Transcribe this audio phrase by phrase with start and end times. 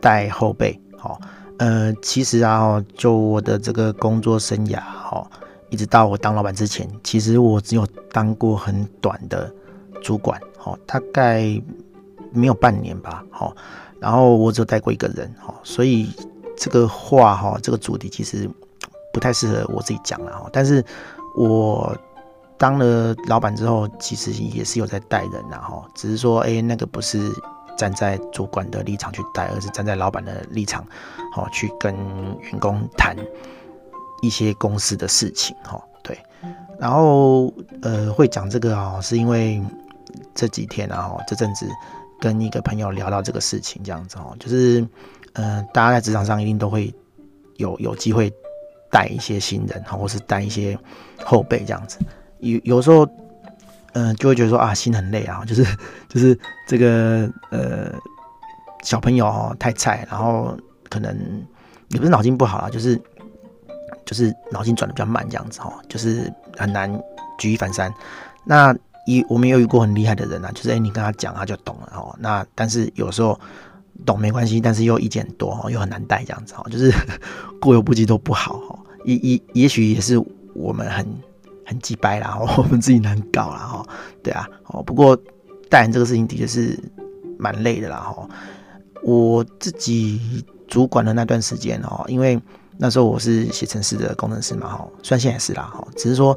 [0.00, 1.20] 带后辈，好，
[1.58, 5.30] 呃，其实啊，就我的这个工作生涯，哈，
[5.68, 9.52] 一直到我当老板之前，其实我只有当过很短的
[10.02, 11.42] 主管，好，大概
[12.32, 13.54] 没有半年吧，好，
[13.98, 16.10] 然后我只有带过一个人，哈，所以
[16.56, 18.48] 这个话，哈，这个主题其实
[19.12, 20.84] 不太适合我自己讲了，哈，但是
[21.36, 21.94] 我
[22.56, 27.30] 当了老板之后，其实也是有在带人，然后只是说，哎，那个不是。
[27.80, 30.86] 站在主管的立场去带，而是站在老板的立场，
[31.32, 31.96] 好去跟
[32.42, 33.16] 员工谈
[34.20, 36.18] 一些公司的事情，哈，对。
[36.78, 39.62] 然后，呃，会讲这个啊，是因为
[40.34, 41.66] 这几天啊，这阵子
[42.20, 44.86] 跟一个朋友聊到这个事情，这样子哦，就是，
[45.32, 46.94] 呃，大家在职场上一定都会
[47.56, 48.30] 有有机会
[48.90, 50.78] 带一些新人，或是带一些
[51.24, 51.98] 后辈这样子，
[52.40, 53.08] 有有时候。
[53.92, 55.64] 嗯、就会觉得说啊，心很累啊， 就是
[56.08, 57.92] 就是这个呃
[58.82, 60.56] 小朋友哦太菜，然后
[60.88, 61.14] 可能
[61.88, 63.00] 也不是脑筋不好啊，就是
[64.04, 66.90] 就是脑筋转的比较慢这样子哦，就是很难
[67.38, 67.92] 举一反三。
[68.44, 68.74] 那
[69.06, 72.14] 一我们也有遇过很厉害的人啊，就是哎你跟他讲他就懂了哦。
[72.18, 73.38] 那但是有时候
[74.06, 76.92] 懂没关系，但是又意见多哦，又很难带这样子哦，就是
[77.60, 78.78] 过犹不及都不好哦。
[79.04, 80.16] 也也也许也是
[80.54, 81.06] 我们很。
[81.70, 83.86] 很鸡掰啦， 我们自己难搞啦，哈，
[84.24, 85.16] 对啊，哦，不过
[85.68, 86.76] 带人这个事情的确是
[87.38, 88.28] 蛮累的啦，哈。
[89.04, 92.38] 我自己主管的那段时间哦，因为
[92.76, 96.36] 那时候我是写程式的工程师嘛，哈，虽然现在是啦，哈，只是说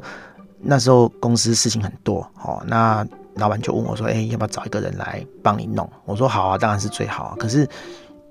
[0.60, 5.90] 那时候公司事情很多，哦，那老板就问我说，哎，要不要找一个人来帮你弄？
[6.04, 7.36] 我说好啊，当然是最好啊。
[7.40, 7.68] 可是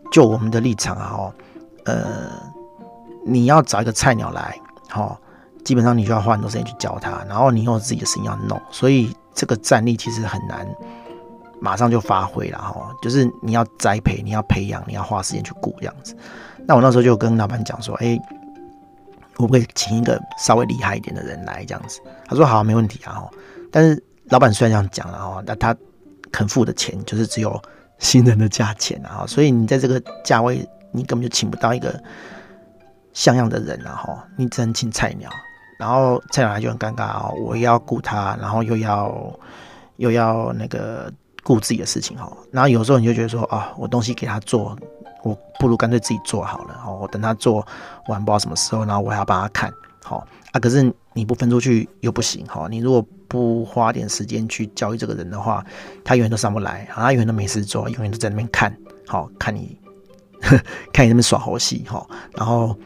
[0.09, 1.34] 就我们的立场啊，哦，
[1.84, 2.31] 呃，
[3.25, 4.58] 你要找一个菜鸟来，
[4.90, 5.19] 哈。
[5.63, 10.68] 基本上你就要花很多时间去教他，然后你有自己的事情要弄，所以这个战力其实很难
[11.62, 12.91] 马上就发挥了哈。
[13.01, 16.16] 就是你要栽培，你要培养，你要花时间去顾这样子。
[16.66, 18.19] 那我那时候就跟老板讲说，哎，
[19.38, 22.01] 我可以请一个稍微厉害一点的人来这样子。
[22.25, 23.24] 他说好，没问题啊。
[23.72, 25.75] 但是老板虽然这样讲了哈，那他
[26.31, 27.62] 肯付的钱就是只有
[28.00, 31.97] 新人的价钱啊，所以你在这个价位，你根本就请不到一个
[33.13, 35.30] 像样的人啊哈，你只能请菜鸟。
[35.79, 39.39] 然后菜鸟来就很尴尬哦，我要顾他，然后又要
[39.97, 41.11] 又要那个
[41.44, 42.31] 顾自己的事情哈。
[42.51, 44.78] 然后有时候你就觉得说啊，我东西给他做，
[45.23, 46.81] 我不如干脆自己做好了。
[46.85, 47.66] 哦，我等他做
[48.07, 49.72] 完不知道什么时候，然后我还要帮他看。
[50.03, 52.67] 好啊，可是你不分出去又不行哈。
[52.69, 55.66] 你如果不花点时间去教育这个人的话，
[56.03, 58.75] 他永远都上不来，他永远都没事做，永远都在那边看，
[59.07, 59.78] 好看你
[60.94, 62.78] 看你那边耍猴戏哈，然后。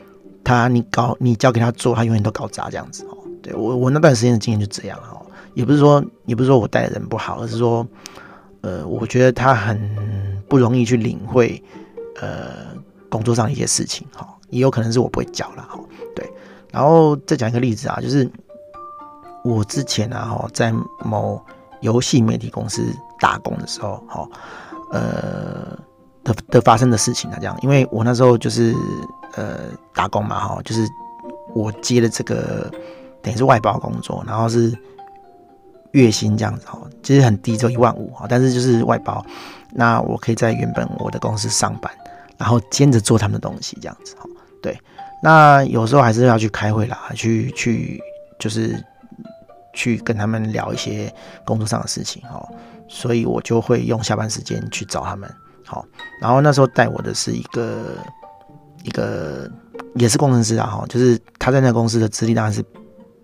[0.47, 3.17] 他你搞你交给他做，他永远都搞砸这样子哦。
[3.43, 5.19] 对，我我那段时间的经验就这样哦，
[5.53, 7.85] 也不是说也不是说我带的人不好，而是说，
[8.61, 9.77] 呃，我觉得他很
[10.47, 11.61] 不容易去领会
[12.21, 12.73] 呃
[13.09, 15.77] 工作上的一些事情哈，也有可能是我不会教了哈。
[16.15, 16.25] 对，
[16.71, 18.29] 然后再讲一个例子啊，就是
[19.43, 21.43] 我之前啊哈在某
[21.81, 22.81] 游戏媒体公司
[23.19, 24.25] 打工的时候哈，
[24.93, 25.77] 呃。
[26.27, 28.75] 的的发生的事情啊，这样，因为我那时候就是
[29.35, 29.59] 呃
[29.95, 30.85] 打工嘛，哈，就是
[31.55, 32.69] 我接了这个
[33.21, 34.77] 等于是外包工作，然后是
[35.91, 39.25] 月薪这样子哈，其实很低，只有一万五哈，但是就是外包，
[39.71, 41.89] 那我可以在原本我的公司上班，
[42.37, 44.25] 然后兼着做他们的东西这样子哈，
[44.61, 44.77] 对，
[45.23, 48.01] 那有时候还是要去开会啦，去去
[48.37, 48.83] 就是
[49.73, 51.11] 去跟他们聊一些
[51.45, 52.45] 工作上的事情哈，
[52.89, 55.33] 所以我就会用下班时间去找他们。
[55.67, 55.85] 好，
[56.21, 57.97] 然后那时候带我的是一个
[58.83, 59.51] 一个
[59.95, 62.63] 也是工程师啊，哈，就是他在那公司的资历当然是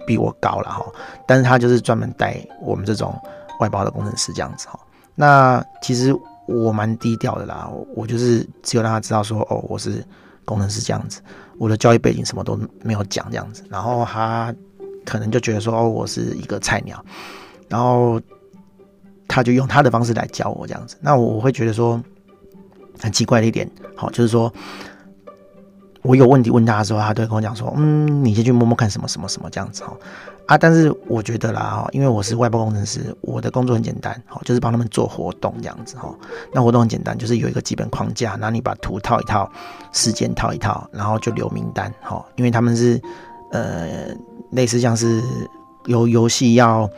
[0.05, 0.85] 比我高了哈，
[1.25, 3.17] 但是他就是专门带我们这种
[3.61, 4.77] 外包的工程师这样子哈。
[5.15, 6.13] 那其实
[6.45, 10.05] 我蛮低调的啦，我就是只有让他知道说哦，我是
[10.43, 11.21] 工程师这样子，
[11.57, 14.53] 我的教育背景什么都没有讲这样子，然后他
[15.05, 17.01] 可能就觉得说哦，我是一个菜鸟，
[17.69, 18.19] 然后
[19.29, 22.03] 他就用他的方式来教我这样子，那我会觉得说。
[23.03, 24.51] 很奇怪的一点，好，就是说，
[26.03, 29.93] 我有问题问他的时候，他都会跟我讲说，嗯，你先去摸摸看什么什么什么这样子哈。
[30.45, 36.13] 啊，但是我觉得啦哈，因为我是外包工程师，我的工作很简单，哈，就是帮他们做活动这样子哈。
[36.53, 39.51] 那活动很简单，就是有一个基本框架，然后你把图套一套，
[39.91, 42.25] 时间套一套，然后就留名单哈。
[42.35, 43.01] 因为他们是
[43.51, 44.07] 呃
[44.51, 45.21] 类似像是
[45.85, 46.89] 有游戏要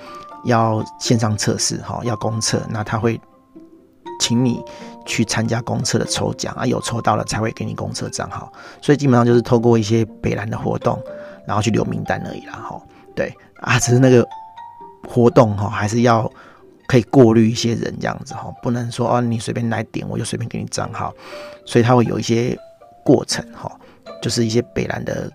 [0.45, 3.19] 要线上测试哈，要公测，那他会
[4.19, 4.63] 请你
[5.05, 8.51] 去参加公测的抽奖啊，有抽到了才会给你公测账号。
[8.81, 11.01] 所以基本上就是透过一些北兰的活动，
[11.45, 12.81] 然后去留名单而已啦哈。
[13.15, 14.27] 对啊，只是那个
[15.07, 16.29] 活动哈，还是要
[16.87, 21.13] 可以过滤一些人这样子哈，不能说哦，你随便来点我就随便给你账号，
[21.65, 22.57] 所以它会有一些
[23.03, 23.71] 过程哈，
[24.21, 25.31] 就是一些北兰的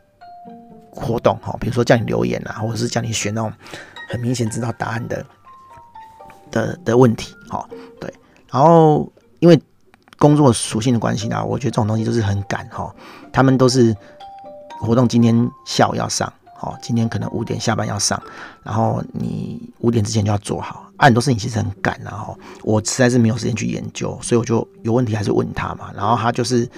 [0.91, 3.53] 活动哈，比如说叫你留言啊，或者是叫你选那种
[4.09, 5.25] 很明显知道答案的
[6.51, 7.67] 的的问题哈，
[8.01, 8.13] 对，
[8.53, 9.61] 然后因为
[10.19, 12.95] 工作属性的关系呢，我觉得这种东西就是很赶哈，
[13.33, 13.95] 他们都是
[14.79, 16.33] 活动今天下午要上。
[16.63, 18.23] 哦，今天可能五点下班要上，
[18.63, 20.91] 然后你五点之前就要做好。
[20.99, 25.91] 啊，很多事情其实很赶，然后我实在是没有时间去研究，所以我就有问题还是问他嘛。
[25.95, 26.69] 然后他就是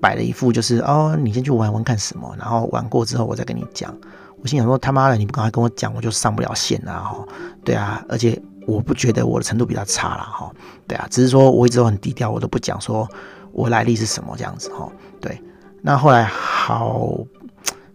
[0.00, 3.96] 摆了一副就是哦，你先去玩玩看什么，然后玩过之后我再跟你讲。
[4.40, 7.24] 我心想说他妈的，你不赶快跟我讲，我就上不了线了哈。
[7.64, 10.52] 对啊，而且我不觉得我的程度比较差了哈。
[10.86, 13.08] 对啊，只是说我一直都很低调，我都不讲说
[13.52, 14.90] 我来历是什么这样子哈。
[15.20, 15.40] 对，
[15.80, 17.18] 那后来好。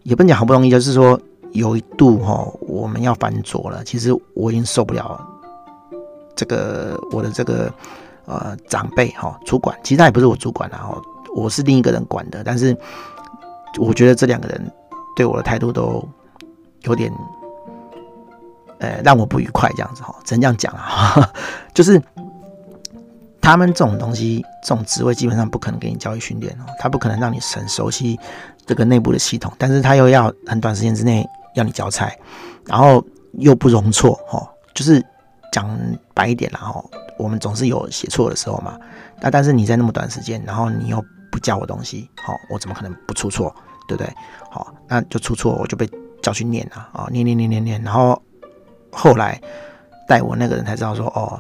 [0.04, 1.20] 也不能讲好不容易，就是说
[1.52, 3.84] 有一度哈，我们要翻桌了。
[3.84, 5.20] 其实我已经受不了
[6.34, 7.70] 这个我的这个
[8.24, 11.02] 呃长辈哈主管，其实他也不是我主管，然后
[11.36, 12.42] 我是另一个人管的。
[12.42, 12.74] 但是
[13.78, 14.72] 我觉得这两个人
[15.14, 16.02] 对我的态度都
[16.84, 17.12] 有点
[18.80, 21.32] 呃让我不愉快，这样子哈，只能这样讲啊，
[21.74, 22.02] 就是。
[23.40, 28.20] 他们这种东西，这种职位基本上不可能给你教育训练哦，他不可能让你很熟悉
[28.66, 32.12] 这个内部的系统，但是他又要很短时间之内要你交差，
[32.66, 33.02] 然后
[33.36, 35.02] 又不容错哦，就是
[35.54, 35.80] 讲
[36.14, 36.84] 白一点啦哦，
[37.18, 38.78] 我们总是有写错的时候嘛，
[39.22, 41.02] 那但是你在那么短时间，然后你又
[41.32, 43.56] 不教我东西，好，我怎么可能不出错，
[43.88, 44.14] 对不对？
[44.52, 45.90] 好，那就出错，我就被
[46.22, 48.22] 叫去念了啊，念念念念念，然后
[48.92, 49.40] 后来
[50.08, 51.40] 带我那个人才知道说，哦，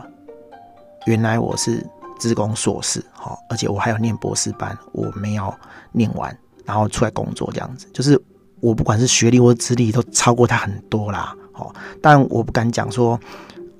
[1.05, 1.85] 原来我是。
[2.19, 5.53] 职工硕士，好，而且我还有念博士班，我没有
[5.91, 6.35] 念完，
[6.65, 8.19] 然后出来工作这样子，就是
[8.59, 11.71] 我不管是学历或资历都超过他很多啦，好，
[12.01, 13.19] 但我不敢讲说，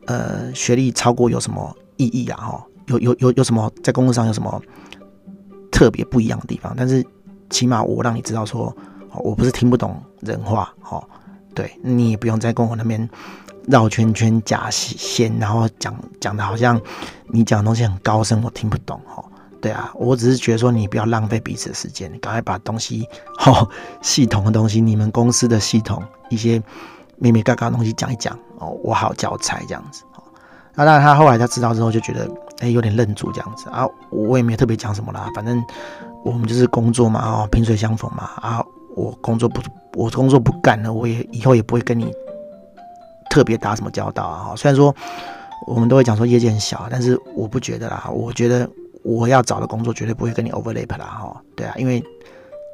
[0.05, 4.61] 呃，学历超过有什么意义啊，哈，有有有有什么在工作上有什么
[5.71, 7.03] 特别不一样的地方，但是
[7.49, 8.71] 起码我让你知道说，
[9.15, 11.03] 我不是听不懂人话，哦，
[11.55, 13.09] 对，你也不用再跟我那边。
[13.67, 16.79] 绕圈圈假仙，然后讲讲的好像
[17.27, 19.23] 你讲的东西很高深，我听不懂哦。
[19.59, 23.67] 对啊，我只是觉得说你不要浪费彼此的时间，你赶快把东西哈
[24.01, 26.61] 系统的东西，你们公司的系统一些
[27.17, 30.03] 咩咩嘎嘎的东西讲一讲哦，我好教材这样子。
[30.75, 32.29] 那当然他后来他知道之后就觉得
[32.59, 35.61] 哎、有点愣住这样子啊，我也没有特别讲什么啦，反正
[36.23, 38.63] 我们就是工作嘛啊，萍水相逢嘛啊，
[38.95, 39.59] 我工作不
[39.93, 42.13] 我工作不干了，我也以后也不会跟你。
[43.37, 44.45] 特别打什么交道啊？
[44.45, 44.93] 哈，虽然说
[45.67, 48.09] 我们都会讲说业界很小，但是我不觉得啦。
[48.11, 48.67] 我觉得
[49.03, 51.41] 我要找的工作绝对不会跟你 overlap 啦，哈。
[51.55, 52.03] 对啊，因为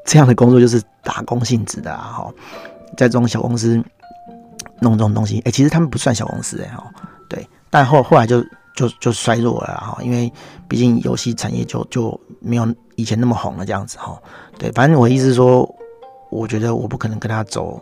[0.05, 2.33] 这样的工作就是打工性质的啊，哈。
[2.95, 3.75] 在这种小公司
[4.79, 6.89] 弄这种东西，哎、其实他们不算小公司哎，哈。
[7.27, 8.41] 对，但后后来就
[8.73, 10.31] 就就衰弱了哈，因为
[10.69, 14.17] 毕竟游戏产业就就没有以前那么红了这样子哈。
[14.57, 15.69] 对，反正我意思是说，
[16.31, 17.81] 我觉得我不可能跟他走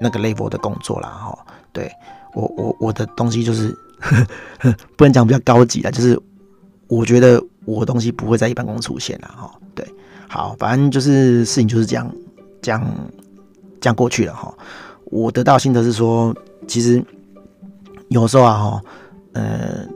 [0.00, 1.38] 那个 level 的工作啦，哈。
[1.78, 1.88] 对
[2.34, 3.68] 我我我的东西就是
[4.00, 4.16] 呵
[4.58, 6.20] 呵不能讲比较高级啦，就是
[6.88, 9.28] 我觉得我的东西不会在一般公司出现啦。
[9.28, 9.54] 哈。
[9.76, 9.86] 对，
[10.28, 12.12] 好，反正就是事情就是这样
[12.60, 12.84] 这样
[13.80, 14.52] 这样过去了哈。
[15.04, 16.34] 我得到心得是说，
[16.66, 17.00] 其实
[18.08, 18.82] 有时候啊哈，
[19.34, 19.86] 呃，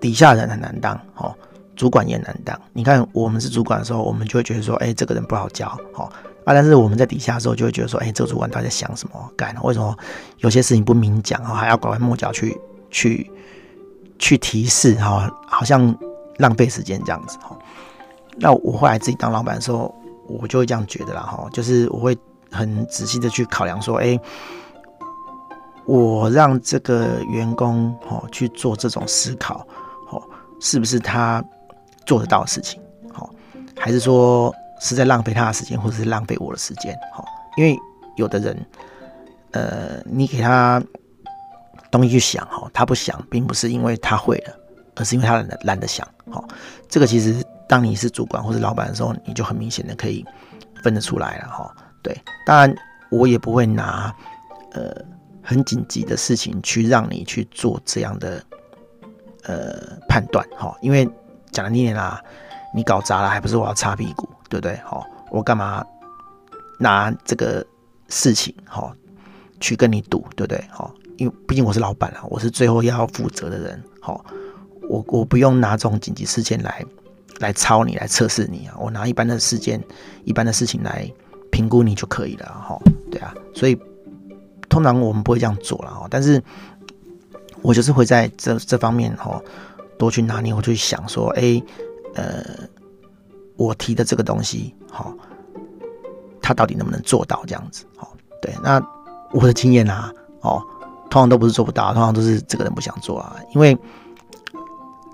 [0.00, 1.34] 底下人很难当，哈，
[1.78, 2.60] 主管也难当。
[2.74, 6.06] 你看我们是主管的时候，我们就会觉得说，哎，这个人不好教，哈。
[6.44, 6.54] 啊！
[6.54, 9.32] 但是我们在底下的时候，就会觉得说，哎、这个主管到底在想什么？
[9.36, 9.54] 干？
[9.62, 9.94] 为什么
[10.38, 11.52] 有些事情不明讲啊？
[11.54, 12.58] 还要拐弯抹角去
[12.90, 13.30] 去
[14.18, 15.30] 去提示哈？
[15.46, 15.94] 好像
[16.38, 17.54] 浪费时间这样子哈。
[18.38, 19.94] 那我后来自己当老板的时候，
[20.26, 21.46] 我就会这样觉得啦哈。
[21.52, 22.16] 就是我会
[22.50, 24.18] 很仔细的去考量说，哎、
[25.84, 29.66] 我让这个员工哈去做这种思考，
[30.06, 30.18] 哈，
[30.60, 31.44] 是不是他
[32.08, 32.82] 做得到的事情？
[33.12, 33.30] 好，
[33.78, 34.52] 还是说？
[34.80, 37.24] 是在浪费他的时间，或者是浪费我的时间，好，
[37.56, 37.76] 因为
[38.14, 38.56] 有的人，
[39.50, 40.80] 呃，你给他
[41.90, 44.56] 东西去想，哈，他不想，并不是因为他会了，
[44.94, 46.46] 而是因为他懒得懒得想，好，
[46.88, 50.24] 这个其实当你是主管或者老板的时候，你就很明显的可以
[50.84, 51.74] 分得出来了哈。
[52.00, 52.72] 对，当然
[53.10, 54.14] 我也不会拿
[54.74, 54.94] 呃
[55.42, 58.40] 很紧急的事情去让你去做这样的
[59.42, 61.10] 呃判断哈，因为
[61.50, 62.22] 讲难听点啦，
[62.74, 64.76] 你搞砸了还不是我要擦屁股，对不对？
[64.84, 65.84] 哈，我干嘛
[66.78, 67.64] 拿这个
[68.08, 68.94] 事情哈
[69.60, 70.62] 去跟你赌，对不对？
[70.70, 74.18] 哈，因为毕竟我是老板啊，我是最后要负责的人，哈，
[74.88, 76.84] 我我不用拿这种紧急事件来
[77.38, 79.82] 来操你，来测试你啊，我拿一般的事件、
[80.24, 81.10] 一般的事情来。
[81.50, 82.78] 评估你就可以了哈，
[83.10, 83.76] 对啊，所以
[84.68, 86.40] 通常我们不会这样做了哈，但是
[87.62, 89.40] 我就是会在这这方面哈
[89.98, 91.62] 多去拿捏，我就去想说，哎，
[92.14, 92.42] 呃，
[93.56, 95.12] 我提的这个东西好，
[96.40, 97.84] 他到底能不能做到这样子？
[97.96, 98.08] 哈，
[98.40, 98.80] 对，那
[99.32, 100.62] 我的经验啊，哦，
[101.10, 103.76] 通常都不是做不到，通常都是这个人不想做啊，因为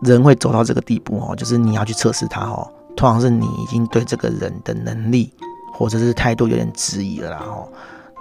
[0.02, 5.32] 人会走到这个地步哦，就是你要去测试他哦，通常是你已经对这个人的能力。
[5.76, 7.68] 或者是态度有点质疑了啦，吼，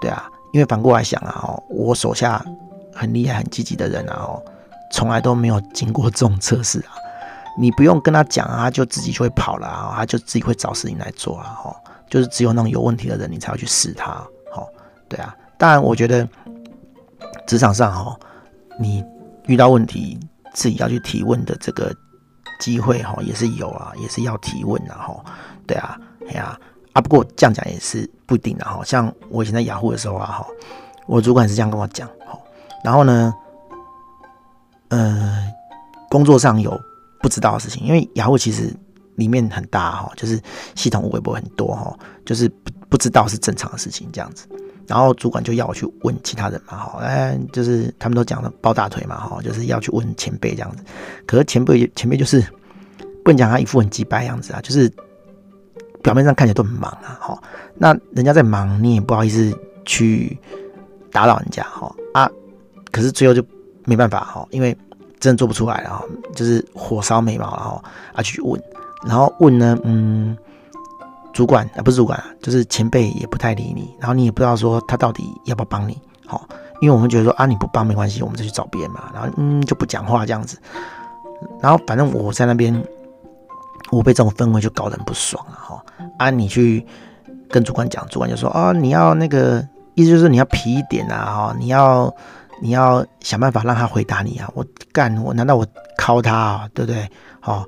[0.01, 2.43] 对啊，因为反过来想啊，哦，我手下
[2.91, 4.43] 很厉害、很积极的人啊，哦，
[4.93, 6.93] 从来都没有经过这种测试啊。
[7.57, 11.75] 你不用跟他讲啊，他就自己就会跑了啊，他就自己会找事情来做啊，吼，
[12.09, 14.69] 就是只有那种有问题的人，你才会去试他，吼，
[15.09, 15.35] 对啊。
[15.57, 16.27] 当然，我觉得
[17.47, 18.15] 职场上吼，
[18.79, 19.03] 你
[19.47, 20.19] 遇到问题
[20.53, 21.91] 自己要去提问的这个
[22.59, 25.25] 机会，吼，也是有啊，也是要提问的，吼，
[25.67, 26.57] 对啊，哎呀。
[26.93, 28.79] 啊，不过这样讲也是不一定的哈。
[28.85, 30.47] 像我以前在雅虎的时候啊，哈，
[31.07, 32.37] 我主管是这样跟我讲，哈，
[32.83, 33.33] 然后呢，
[34.93, 35.51] 呃，
[36.09, 36.79] 工作上有
[37.21, 38.71] 不知道的事情，因为雅虎其实
[39.15, 40.39] 里面很大哈，就是
[40.75, 44.47] 系统微博很多哈，就是不不知道是正常的事情这样子。
[44.85, 50.83] 然后主管就要我去问其他人嘛，哈，哎，就是他们都讲了抱大腿嘛，哈，就是要去问前辈这样子。
[51.25, 52.39] 可是前辈前辈就是
[53.23, 54.91] 不能讲他一副很鸡掰样子啊，就是。
[56.03, 57.43] 表面上看起来都很忙啊，哈，
[57.75, 60.37] 那人家在忙，你也不好意思去
[61.13, 62.29] 打扰人家，哈啊，
[62.91, 63.41] 可是最后就
[63.85, 64.75] 没办法，哈，因为
[65.19, 66.03] 真的做不出来了，哈，
[66.35, 68.61] 就是火烧眉毛，然后啊去问，
[69.05, 70.37] 然后问呢，嗯，
[71.33, 76.47] 主管啊不是主管啊，就是前辈也不太理你，然后你也不知道说他到底要不要帮你，好，
[76.81, 80.57] 因为我们觉得说啊你不帮没关系，我们再去找别人嘛，然后嗯就不讲话这样子，
[81.61, 82.83] 然后反正我在那边。
[83.91, 85.83] 我被这种氛围就搞得很不爽了哈！
[86.17, 86.83] 啊，你去
[87.47, 89.63] 跟主管讲，主管就说：“哦，你要那个
[89.93, 91.25] 意思就是你要皮一点啊！
[91.25, 92.11] 哈，你要
[92.63, 94.49] 你要想办法让他回答你啊！
[94.55, 95.67] 我干，我难道我
[95.97, 96.69] 靠他啊？
[96.73, 97.11] 对不对？
[97.41, 97.65] 好，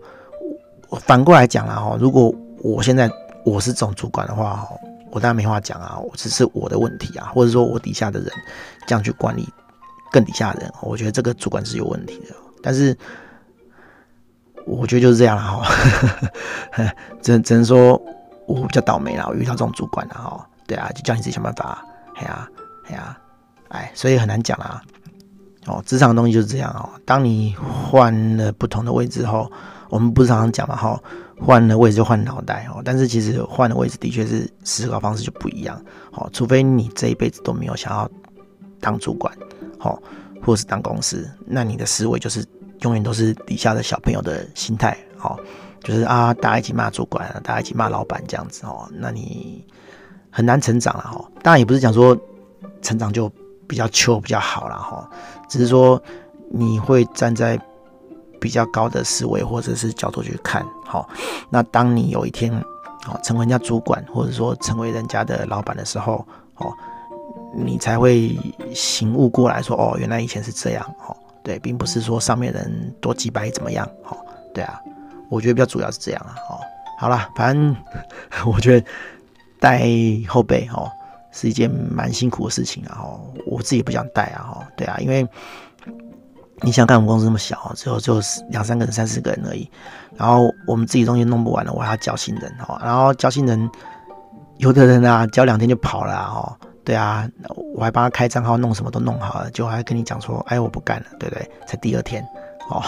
[0.88, 2.34] 我反过来讲了哈，如果
[2.64, 3.12] 我现在
[3.44, 4.66] 我是这种主管的话，
[5.12, 6.00] 我当然没话讲啊！
[6.00, 8.32] 我只是我的问题啊，或者说我底下的人
[8.88, 9.46] 这样去管理
[10.14, 12.98] 更底下的人，我觉得这个主管是有问题的，但是。
[14.68, 15.64] 我觉得就是这样了哈，
[17.22, 18.02] 只只能说
[18.48, 20.44] 我比较倒霉了，我遇到这种主管了哈。
[20.66, 21.86] 对啊，就叫你自己想办法。
[22.16, 22.50] 哎呀，
[22.88, 23.16] 哎呀，
[23.76, 24.82] 哎，所以很难讲啦。
[25.68, 26.90] 哦，职场的东西就是这样哦。
[27.06, 29.52] 当你换了不同的位置后，
[29.90, 31.02] 我们不是常常讲嘛哈，
[31.40, 32.82] 换了位置就换脑袋哦。
[32.86, 35.80] 但是其实换的位置的确是思考方式就不一样。
[36.12, 38.10] 哦，除非你这一辈子都没有想要
[38.80, 39.36] 当主管，
[39.80, 40.02] 哦，
[40.44, 42.46] 或者是当公司，那你的思维就是。
[42.82, 45.40] 永远都是底下的小朋友的心态，哦，
[45.82, 49.66] 就是啊，大家一起骂主管，大家一起骂老板这样子哦，那你
[50.30, 51.26] 很难成长了哈。
[51.42, 52.16] 当然也不是讲说
[52.82, 53.32] 成长就
[53.68, 55.10] 比较秋比较好了哈，
[55.48, 56.02] 只是说
[56.50, 57.60] 你会站在
[58.40, 61.08] 比较高的思维或者是角度去看，好，
[61.50, 62.52] 那当你有一天
[63.08, 66.74] 哦成为人家主管，或者说成为人家的老板的时候，哦，
[67.56, 68.38] 你才会
[68.74, 71.16] 醒悟过来说，哦，原来以前是这样，哦。
[71.44, 74.18] 对，并不是说上面人多几百怎么样，哦，
[74.52, 74.82] 对啊，
[75.30, 76.58] 我觉得比较主要是这样啊，哦，
[76.98, 77.76] 好了，反正
[78.52, 78.88] 我觉得
[79.60, 79.88] 带
[80.28, 80.92] 后辈哦
[81.36, 85.28] 是一件蛮辛苦的事情啊，哦，我自己不想带啊，哦，对啊，因为
[86.62, 89.70] 你想看我们公司那么小，只有就两三个人、三四个人而已，
[90.16, 93.70] 然后我们自己东西弄不完了，我还要教新人，哦，然后教新人，
[94.58, 96.56] 有的人啊教两天就跑了，哦。
[96.86, 97.28] 对啊，
[97.74, 101.50] 我还帮他开账号，弄什么都弄好了，就还跟你讲说，哎，我不干了，对不对？
[101.66, 102.24] 才第二天，
[102.70, 102.80] 哦，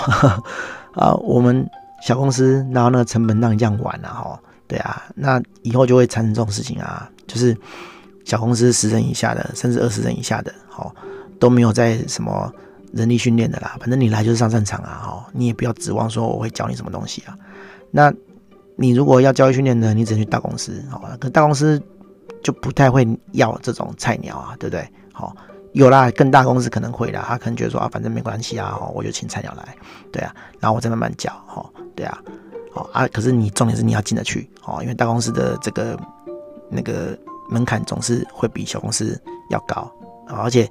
[0.93, 1.67] 啊，我们
[2.03, 7.57] 小公司，然后那个成本让你这样玩了，哈，对啊，那以后就会产生这种事情啊，就是
[8.27, 10.93] 小公司十人以下的，甚至二十人以下的，好，
[11.39, 12.51] 都没有在什么
[12.91, 17.37] 人力训练的啦，反正你来就是上战场啊，哈，你也不要指望说我会教你什么东西啊，
[17.89, 18.13] 那
[18.75, 21.81] 你如果要教育训练的，你只能去大公司，好，可大公司。
[22.43, 24.87] 就不太会要这种菜鸟啊，对不对？
[25.11, 25.35] 好，
[25.73, 29.75] 有啦，更大公司可能会啦，他可能觉得说啊，反正没关系啊，我就请菜鸟来，
[30.13, 31.65] 对啊，然后我再慢慢教，哈，
[31.95, 32.17] 对啊，
[32.71, 35.99] 好啊，可是你重点是你要进得去，哦，因为大公司的这个
[36.69, 37.17] 那个
[37.49, 39.91] 门槛总是会比小公司要高，
[40.27, 40.69] 而且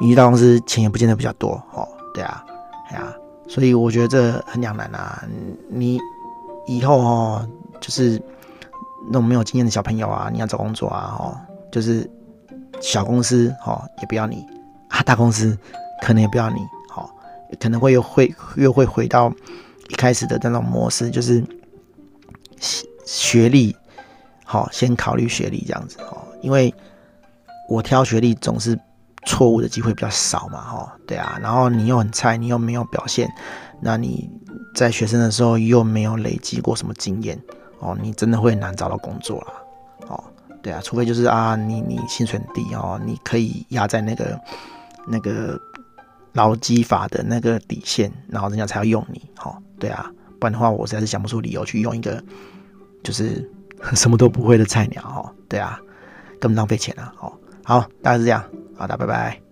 [0.00, 1.86] 你去大公司钱也不见得比较多哦。
[2.14, 2.44] 对啊，
[2.90, 3.14] 哎呀，
[3.48, 5.24] 所以我觉得这很两难啊。
[5.68, 5.98] 你
[6.66, 7.48] 以后哦，
[7.80, 8.20] 就是
[9.06, 11.36] 那种没有经验的小朋友啊，你要找工作啊，哦，
[11.70, 12.08] 就是
[12.80, 14.44] 小公司哦也不要你
[14.88, 15.56] 啊，大公司
[16.02, 16.60] 可能也不要你，
[16.96, 17.08] 哦，
[17.60, 19.32] 可能会又会又会回到
[19.88, 21.44] 一开始的那种模式，就是。
[23.06, 23.74] 学历，
[24.50, 26.74] 好，先考虑学历这样子哦，因为
[27.68, 28.78] 我挑学历总是
[29.26, 33.30] 错误的机会比较少嘛，哈，对啊，然后你又很菜，你又没有表现，
[33.82, 34.30] 那你
[34.74, 37.38] 在学生的时候又没有累积过什么经验，
[37.80, 39.52] 哦，你真的会难找到工作啦，
[40.08, 40.24] 哦，
[40.62, 44.40] 对啊，除非就是啊，你你薪水低哦，你可以压在那个
[45.06, 45.60] 那个
[46.32, 50.10] 劳基法的那个底线，然后人家才要用你，哦，对啊。
[50.40, 52.22] 不然的话，我实在是想不出理由去用一个
[53.02, 53.50] 就是
[53.94, 55.30] 什么都不会的菜鸟哦。
[55.48, 55.78] 对啊，
[56.40, 57.12] 根本浪费钱啊。
[57.20, 57.32] 哦，
[57.64, 58.44] 好，大概是这样，
[58.76, 59.47] 好的，拜拜。